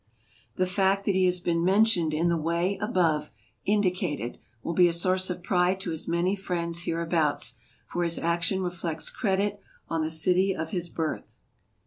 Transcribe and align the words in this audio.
The 0.55 0.65
fact 0.65 1.05
that 1.05 1.13
he 1.13 1.25
has 1.27 1.39
been 1.39 1.63
mentioned 1.63 2.11
in 2.11 2.27
the 2.27 2.35
way 2.35 2.75
above 2.81 3.29
indicated 3.65 4.39
will 4.63 4.73
be 4.73 4.87
a 4.87 4.93
source 4.93 5.29
of 5.29 5.43
pride 5.43 5.79
to 5.81 5.91
his 5.91 6.07
many 6.07 6.35
friends 6.35 6.85
hereabouts, 6.85 7.53
for 7.85 8.03
his 8.03 8.17
action 8.17 8.63
reflects 8.63 9.11
credit 9.11 9.61
on 9.89 10.01
the 10.01 10.09
city 10.09 10.55
of 10.55 10.71
his 10.71 10.89
birth. 10.89 11.37